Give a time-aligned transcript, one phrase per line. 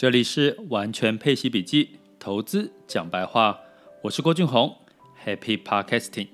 [0.00, 3.58] 这里是完全配息笔记，投资讲白话，
[4.00, 4.74] 我是郭俊宏
[5.26, 6.28] ，Happy Podcasting。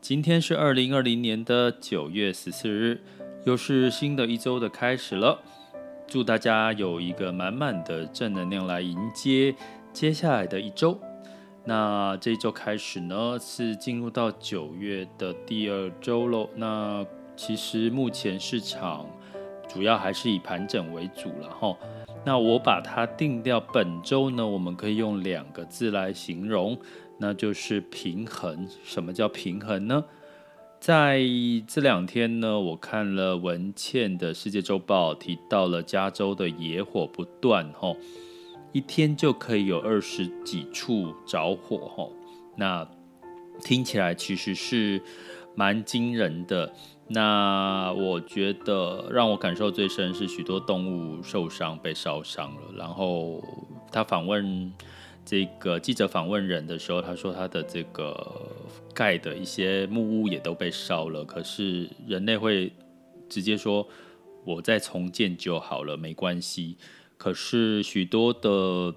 [0.00, 3.02] 今天是二零二零年的九月十四日，
[3.44, 5.38] 又是新的一周的开始了。
[6.06, 9.54] 祝大家有一个满满的正能量来迎接
[9.92, 10.98] 接下来的一周。
[11.66, 16.48] 那这一周开始呢，是进入到九月的第二周喽。
[16.56, 17.04] 那
[17.36, 19.06] 其实目前市场
[19.72, 21.76] 主要还是以盘整为主了哈。
[22.24, 26.76] 那我把它定掉，本周呢，我们可以用两个字来形容，
[27.18, 28.68] 那就是平衡。
[28.84, 30.04] 什么叫平衡呢？
[30.78, 31.20] 在
[31.66, 37.96] 这两天呢，我看了文倩的世界周报，提到了加州的野火不断，吼，
[38.72, 42.12] 一天就可以有二十几处着火，吼，
[42.56, 42.86] 那
[43.62, 45.02] 听起来其实是
[45.60, 46.72] 蛮惊人的。
[47.06, 52.62] 那我觉得让我感受最深是许多动物受伤被烧伤了。
[52.78, 53.44] 然后
[53.92, 54.72] 他访问
[55.22, 58.26] 这个记者访问人的时候，他说他的这个
[58.94, 61.22] 盖的一些木屋也都被烧了。
[61.26, 62.72] 可是人类会
[63.28, 63.86] 直接说
[64.46, 66.78] 我再重建就好了，没关系。
[67.18, 68.94] 可是许多的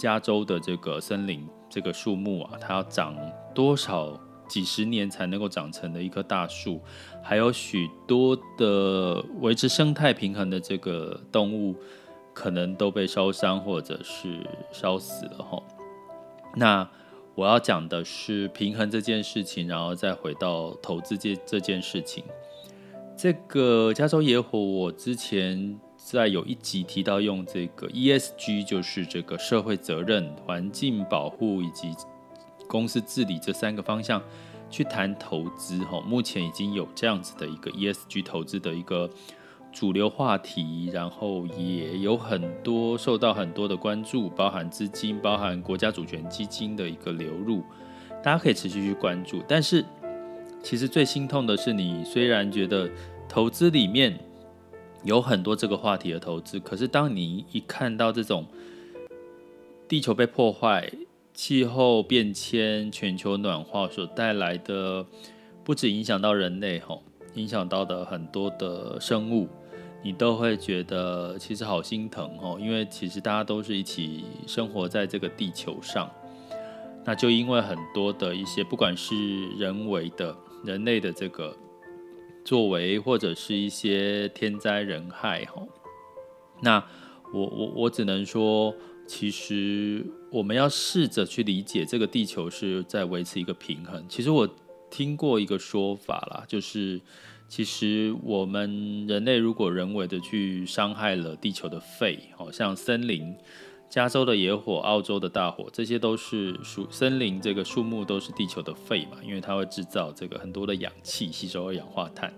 [0.00, 3.14] 加州的这个森林这个树木啊，它要长
[3.54, 4.20] 多少？
[4.48, 6.80] 几十年才能够长成的一棵大树，
[7.22, 11.74] 还有许多的维持生态平衡的这个动物，
[12.32, 14.40] 可能都被烧伤或者是
[14.72, 15.62] 烧死了哈。
[16.54, 16.88] 那
[17.34, 22.24] 我要讲的是平衡这件事情，然后再回到投资这这件事情。
[23.16, 31.94] 这个加州野火，我之前在有一集提到用这个 ESG，就是这个社会责任、环境保护以及。
[32.66, 34.22] 公司治理这三个方向
[34.68, 39.08] 去谈投资，哈，目前已经有这样子的一个 ESG 投资的一个
[39.72, 47.62] 主流话题，然后也有很多受到很多的关注，包含资金、包含国家主权基金的一个流入，
[48.22, 49.42] 大家可以持续去关注。
[49.46, 49.84] 但是，
[50.62, 52.90] 其实最心痛的是，你虽然觉得
[53.28, 54.18] 投资里面
[55.04, 58.46] 有很多这个话题的投资，可是当你一看到这种
[59.86, 60.90] 地球被破坏，
[61.36, 65.04] 气候变迁、全球暖化所带来的，
[65.62, 67.02] 不止影响到人类吼，
[67.34, 69.46] 影响到的很多的生物，
[70.02, 76.10] 你都会觉得其实好心疼吼，因为其实大家都是一起生活在这个地球上，
[77.04, 79.14] 那就因为很多的一些，不管是
[79.58, 81.54] 人为的、人类的这个
[82.46, 85.68] 作为，或者是一些天灾人害吼，
[86.62, 86.82] 那
[87.34, 88.74] 我我我只能说。
[89.08, 90.04] 其实
[90.36, 94.04] 我们要试着去理解这个地球是在维持一个平衡。
[94.06, 94.46] 其实我
[94.90, 97.00] 听过一个说法啦，就是
[97.48, 103.34] 其实我们人类如果人为的去伤害了地球的肺，好像森林、
[103.88, 112.30] 加州的野火、澳洲的大火，这些都是树森林这个树木都是地球的肺嘛，因为它会制造这个很多的氧气，吸收二氧化碳。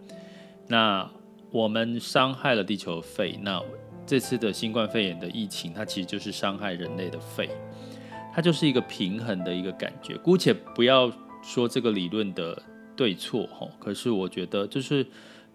[0.68, 1.10] 那
[1.50, 3.60] 我们伤害了地球的肺，那。
[4.06, 7.50] 这次的新冠肺炎的疫情，它其实就是伤害人类的肺，
[8.38, 10.16] 它就是一个平衡的一个感觉。
[10.18, 11.12] 姑且不要
[11.42, 12.62] 说这个理论的
[12.94, 15.04] 对错哈，可是我觉得就是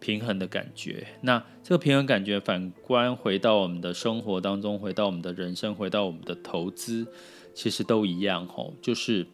[0.01, 1.07] 平衡的感觉。
[1.21, 7.07] 那这个平衡感觉反观回到我们的生活当中，回到我们的人生，回到我们的投资，
[7.53, 9.25] 其实都一样哈，就是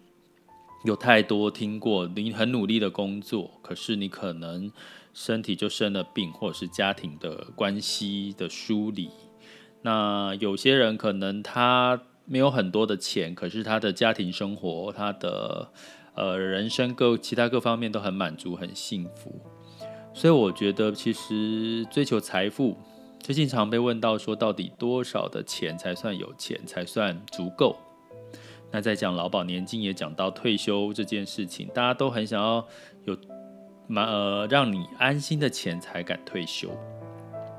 [0.86, 4.72] 有太多听过你很努力的工作，可是你可能。
[5.12, 9.10] 身体就生了病，或者是家庭的关系的疏离。
[9.82, 12.00] 那有些人可能他
[12.30, 15.68] 没有很多的钱，可是他的家庭生活、他的
[16.14, 19.34] 呃人生各其他各方面都很满足、很幸福。
[20.14, 22.78] 所以我觉得，其实追求财富，
[23.20, 27.76] 最近常被问到说，到底多少的钱才算有钱，才算足够？
[28.72, 32.64] 那在讲劳保年金，也讲到退休这件事情，大家都很想要
[33.06, 33.18] 有
[33.88, 34.06] 满。
[34.06, 36.70] 呃，让你安心的钱才敢退休。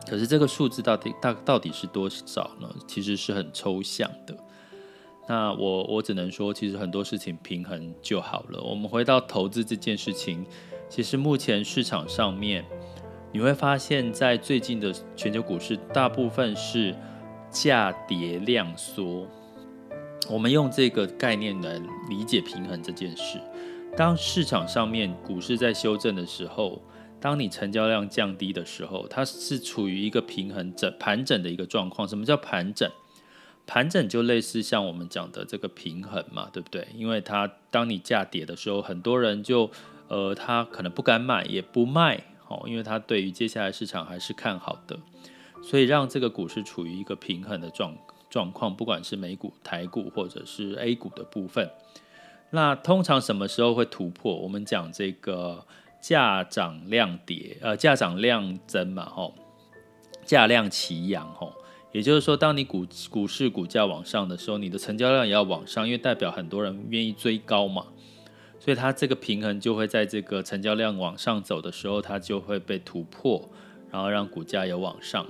[0.08, 2.68] 可是这个数字到底大到底是多少呢？
[2.86, 4.36] 其实是很抽象的。
[5.30, 8.60] 那我我只能说，其实很多事情平衡就好了。
[8.60, 10.44] 我们回到投资这件事情，
[10.88, 12.64] 其实目前市场上面
[13.30, 16.92] 你会发现，在最近的全球股市，大部分是
[17.48, 19.24] 价跌量缩。
[20.28, 23.40] 我们用这个概念来理解平衡这件事。
[23.96, 26.82] 当市场上面股市在修正的时候，
[27.20, 32.08] 当你成交量降低的时候，它是处于一个平衡整盘整的一个状况。
[32.08, 32.90] 什么叫盘整？
[33.70, 36.88] 盘整就类似像我们讲的这个平衡嘛，对不对？
[36.92, 39.70] 因为它当你价跌的时候，很多人就
[40.08, 44.98] 呃，他可能不敢买，也不卖，哦，因为他对于接下来市场还是看好的，
[45.62, 47.96] 所以让这个股市处于一个平衡的状
[48.28, 51.70] 状况，不管是美股、台股或者是 A 股的部分。
[52.50, 54.34] 那通常什么时候会突破？
[54.34, 55.64] 我们讲这个
[56.00, 59.32] 价涨量跌，呃，价涨量增嘛，吼，
[60.24, 61.54] 价量齐扬，吼，
[61.92, 67.86] 也就是说，当你股股市股价往上的时候，你的成交量也要往上，因为代表很多人愿意追高嘛，
[68.58, 73.50] 所以它这个平衡就会在这个成交量往上走的时候，它就会被突破，
[73.90, 75.26] 然后让股价也往上。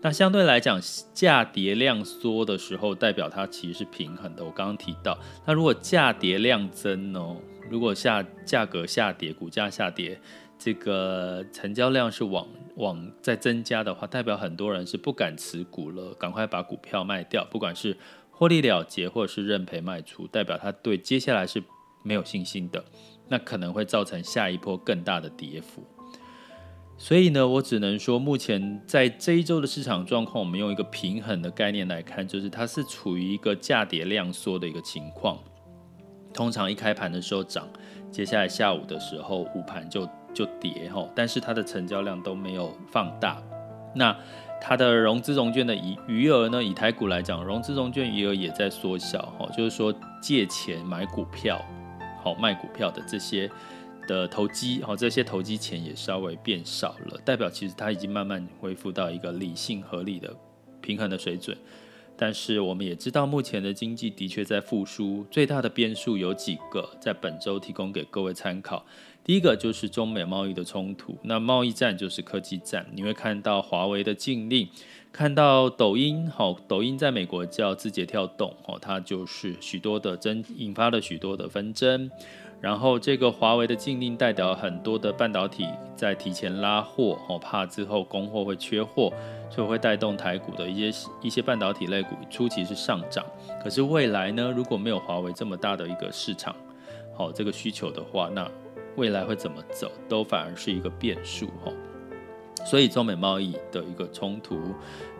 [0.00, 0.80] 那相对来讲，
[1.12, 4.44] 价跌量缩的时候，代表它其实是平衡的。
[4.44, 7.36] 我刚刚提到，那如果价跌量增哦，
[7.68, 10.20] 如果下价格下跌，股价下跌，
[10.58, 12.46] 这个成交量是往
[12.76, 17.96] 往在增加的话，代表很多人是不敢持股了，赶快把股票卖掉，不管是
[18.30, 21.62] 获利了结或者是认赔卖出，代表他对接下来是
[22.02, 22.84] 没有信心的，
[23.28, 25.82] 那可能会造成下一波更大的跌幅。
[27.00, 35.38] 所以呢，我只能说，目前在这一周的市场状况，我们用一个平衡的概念来看，就是它是处于一个价跌量缩的一个情况。
[36.34, 37.68] 通常一开盘的时候涨，
[38.10, 43.42] 接下来下午的时候午盘就就跌吼，但是它的成交量都没有放大。
[43.94, 44.16] 那
[44.60, 46.62] 它的融资融券的余余额呢？
[46.62, 49.92] 以台股来讲，融资融券余额也在缩小吼，就是说
[50.22, 51.60] 借钱买股票、
[52.22, 53.50] 好卖股票的这些。
[54.06, 60.34] 的投机，好，这些投机钱也稍微变少了，代表其实它已经慢慢恢复到一个理性合理的
[60.80, 61.54] 平衡的水准。
[62.20, 68.84] 但是我们也知道，目前的经济的确在复苏，最大的变数有几个，在本周提供给各位参考。
[69.24, 74.68] 第一个就是中美贸易的冲突，那贸易战就是科技战，你会看到华为的禁令，
[75.12, 82.10] 看到抖音，好，抖音在美国叫字节跳动，哦，它就是许多的争，引发了许多的纷争。
[82.60, 89.12] 然后这个华为的禁令代表很多的半导体在提前拉货，哦，怕之后供货会缺货，
[89.48, 93.24] 所以会带动台股的一些一些半导体类股初期是上涨。
[93.62, 96.54] 可是未来呢，如果没有华为这么大的一个市场，
[97.14, 98.50] 好，这个需求的话，那
[98.96, 101.72] 未来会怎么走，都反而是一个变数，哈。
[102.64, 104.58] 所以中美贸易的一个冲突，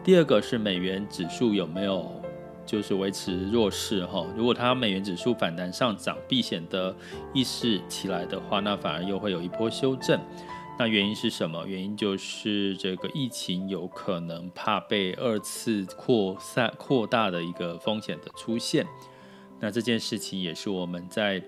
[0.03, 2.21] 第二个是美元指数有没有？
[2.69, 6.95] 就是维持弱势哈，如果它美元指数反弹上涨，避险的
[7.33, 10.21] 意识起来的话，那反而又会有一波修正。
[10.79, 11.67] 那原因是什么？
[11.67, 18.87] 原因就是这个疫情有可能怕被二次扩散扩大的一个风险的出现。
[19.59, 21.43] 那这件事情也是我们在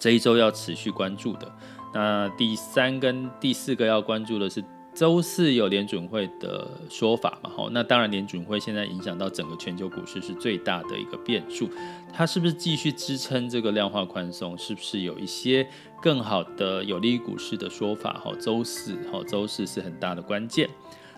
[0.00, 1.50] 这一周要持续关注的。
[1.94, 4.62] 那第三跟第四个要关注的是。
[4.94, 7.50] 周四有联准会的说法嘛？
[7.50, 11.68] 吼，那当然联准会现在影响到整个全球股市是最大的一个变数。
[12.12, 14.56] 它是不是继续支撑这个量化宽松？
[14.56, 15.66] 是不是有一些
[16.00, 18.20] 更好的有利于股市的说法？
[18.22, 20.70] 好，周四，好，周四是很大的关键。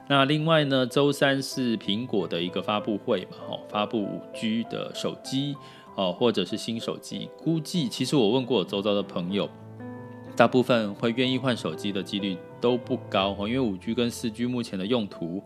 [0.08, 3.36] 那另外呢，周三是苹果的一个发布会嘛？
[3.46, 5.54] 好，发布五 G 的手机，
[5.96, 7.28] 哦，或者是新手机。
[7.44, 9.46] 估计其实我问过周遭的朋友。
[10.34, 15.42] 大部分会愿意换手机的几率都不高，因为五 G 跟四 G 目前的用途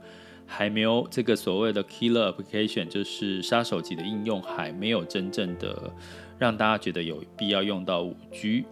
[0.46, 5.92] 还没有这个所谓的 killer application，就是杀手级的应用，还没有真正的
[6.38, 8.64] 让大家觉得有必要用到五 G。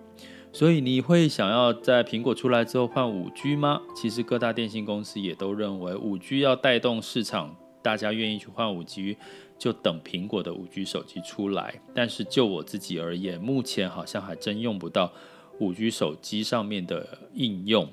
[0.53, 3.83] 所以你会想要在苹果出来之后换五 G 吗？
[3.95, 9.17] 其实各大电信公司也都认为五 G 要带动市场，大家愿意去换五 G，
[9.59, 11.81] 就等苹果的五 G 手机出来。
[11.95, 15.13] 但是就我自己而言，目前好像还真用不到。
[15.61, 17.89] 五 G 手机上面的应用，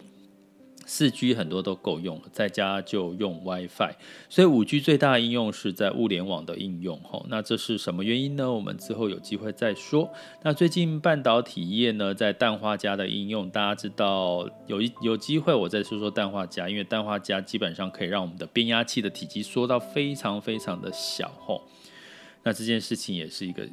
[0.86, 3.94] 四 G 很多都够用了，在家就用 WiFi，
[4.30, 7.00] 所以五 G 最大的应用是在物联网的应用。
[7.04, 8.52] 吼，那这是什么原因呢？
[8.52, 10.10] 我们之后有机会再说。
[10.44, 21.32] 那最近半导体业呢，在氮化镓的应用，大家知道有一有机会我再说说氮化镓，因为氮化镓基本上可以让我们的变压器的体积缩到非常非常的小。
[21.40, 21.64] 吼，
[22.44, 23.68] 那这件事情也是一个。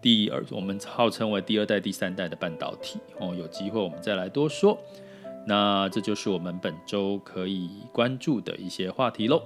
[0.00, 4.76] 第二，我们号称为第二代、第三代的半导体哦，有机会我们再来多说。
[5.46, 9.42] 那这就是我们本周可以关注的一些话题喽。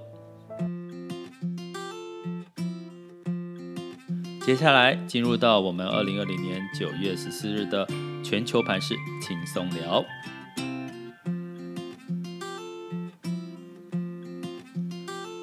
[4.44, 7.86] 接下来进入到我们二零二零年九月十四日的
[8.22, 10.04] 全球盘势轻松聊。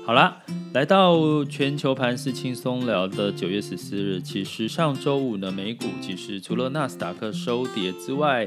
[0.05, 0.39] 好啦。
[0.73, 8.43] 来到全球盘势轻松聊的九月十四日，其实上周五呢，美股其实除了纳斯达克收跌之外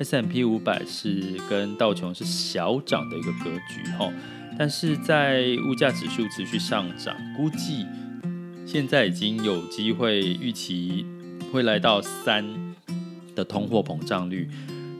[0.00, 4.10] S M P 五百是跟道琼是小涨的一个格局哈。
[4.58, 7.86] 但是在物价指数持续上涨，估计
[8.66, 11.04] 现在已经有机会预期
[11.52, 12.44] 会来到三
[13.34, 14.48] 的通货膨胀率。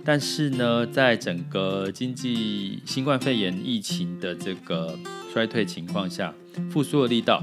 [0.04, 4.99] 但是呢，在整个经济新冠肺炎疫情的这个
[5.33, 6.35] 衰退情况下，
[6.71, 7.42] 复苏的力道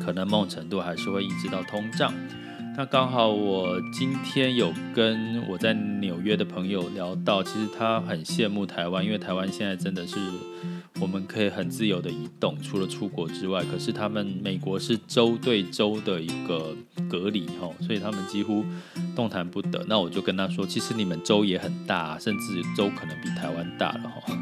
[0.00, 2.12] 可能某种程度还是会抑制到通胀。
[2.76, 10.18] 那刚好我今天有跟我在纽约的朋友聊到，其实他很羡慕台湾，因为台湾现在真的是
[11.00, 13.62] 我们可以很自由的移动，除了出国之外。
[13.70, 16.74] 可是他们美国是州对州的一个
[17.08, 18.64] 隔离哈，所以他们几乎
[19.14, 19.84] 动弹不得。
[19.86, 24.36] 那我就跟他说，其实你们州也很大，甚至州可能比台湾大了哈。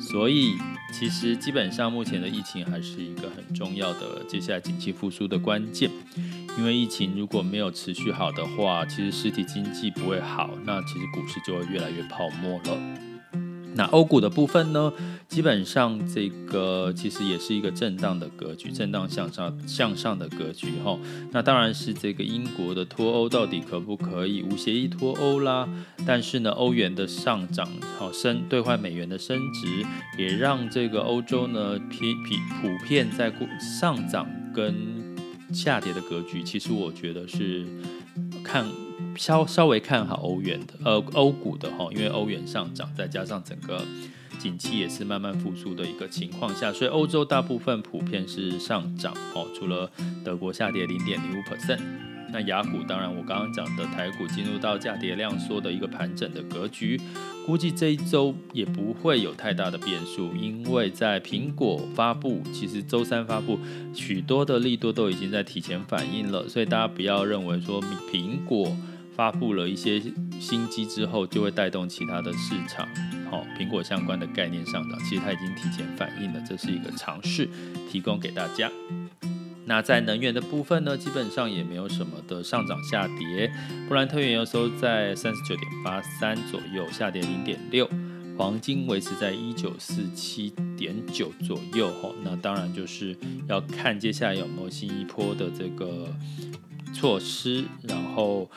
[0.00, 0.56] 所以
[0.92, 5.88] 其实基本上目前的疫情还是一个很重要的接下来景气复苏的关键。
[6.58, 12.80] 因为疫情如果没有持续好的话，其实实体经济不会好，那其实股市就会越来越泡沫了。
[13.74, 14.90] 那欧股的部分呢，
[15.28, 20.98] 基本上这个其实也是一个震荡的格局，震荡向上向上的格局哈。
[21.30, 25.68] 那当然是这个英国的脱欧到底可不可以无协议脱欧啦？
[26.06, 29.84] 但是呢，欧元的上涨好升，兑换美元的升值，
[30.16, 35.05] 也让这个欧洲呢普普普遍在上涨跟。
[35.52, 37.66] 下跌的格局，其实我觉得是
[38.44, 38.66] 看
[39.16, 43.84] 稍稍微看好欧元的，呃，欧股的哈，因为欧元上涨，再加上整个
[44.38, 49.90] 景气也是慢慢复苏的一个情况下，所以欧洲大部分普遍是上涨哦，除了
[50.24, 52.15] 德国下跌零点零五 percent。
[52.32, 57.00] 那雅股当然，我刚刚讲的台股进入到价跌量缩的一个盘整的格局，
[57.46, 63.58] 估计这一周也不会有太大的变数，因为在苹果发布，其实周三发布
[63.94, 67.80] 许多的利多都已经在提前反应了，所以大家不要认为说
[68.10, 68.76] 苹果
[69.14, 70.02] 发布了一些
[70.38, 72.86] 新机之后就会带动其他的市场，
[73.30, 77.48] 好，苹果相关的概念上涨，其实它已经提前反应了，这是一个尝试，
[77.88, 78.70] 提供给大家。
[79.68, 83.52] 那在能源的部分呢，基本上也没有什么的上涨下跌。
[83.88, 87.88] 布兰特原油收在三十九点八三左右，下跌零点六。
[88.38, 91.90] 黄金维持在一九四七点九左右。
[92.00, 93.16] 吼，那当然就是
[93.48, 96.14] 要看接下来有没有新一波的这个
[96.96, 98.50] 措施，然后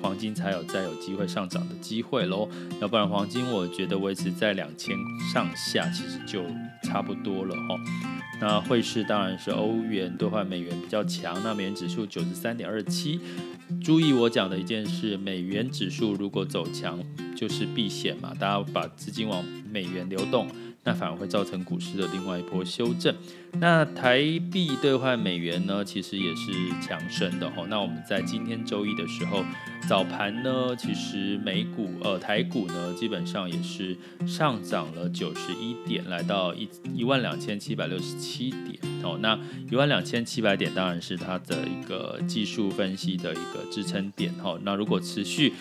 [0.00, 2.48] 黄金才有再有机会上涨的机会喽。
[2.80, 4.96] 要不然黄金我觉得维持在两千
[5.32, 6.42] 上下，其实就
[6.84, 7.78] 差不多了哦。
[8.40, 13.20] 那汇市当然是欧元兑换美元比较强，那美元指数九十三点二七。
[13.82, 16.98] 注意我讲的一件事，美元指数如果走强，
[17.36, 20.48] 就是避险嘛，大家把资金往美元流动。
[20.84, 23.14] 那反而会造成股市的另外一波修正。
[23.60, 24.18] 那台
[24.50, 27.66] 币兑换美元呢，其实也是强升的吼。
[27.66, 29.44] 那我们在今天周一的时候，
[29.86, 33.96] 早盘呢，其实美股呃台股呢，基本上也是
[34.26, 39.18] 上涨了九十一点，来到一一万两千七百六十七点哦。
[39.20, 39.38] 那
[39.70, 44.58] 一万两千七百点当然是它的一个技术分析的一个支撑点哦。
[44.62, 45.52] 那如果持续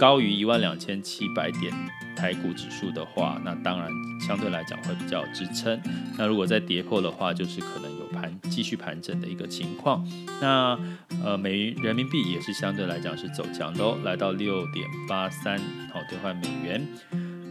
[0.00, 1.70] 高于一万两千七百点
[2.16, 3.86] 台股指数的话，那当然
[4.26, 5.78] 相对来讲会比较支撑。
[6.16, 10.02] 那如果再跌破的话，就是可能有盘继续盘整的一个情况。
[10.40, 10.78] 那
[11.22, 15.58] 呃美人民币也是相对来讲是走强的哦，来到六点八三，
[15.92, 16.88] 好兑换美元。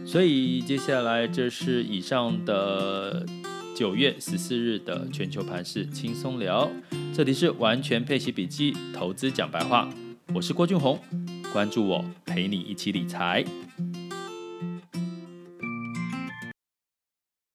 [0.04, 3.24] 所以接下来这是以上的
[3.76, 6.68] 九月十四日的全球盘势轻松聊。
[7.14, 9.88] 这里是完全配息笔记投资讲白话，
[10.34, 10.98] 我是郭俊宏。
[11.52, 13.44] 关注我，陪你一起理财。